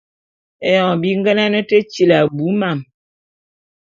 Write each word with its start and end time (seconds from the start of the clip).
Éyoñg 0.69 0.99
bi 1.01 1.09
ngenane 1.19 1.59
te 1.69 1.77
tili 1.91 2.15
abui 2.21 2.51
mam... 2.61 2.79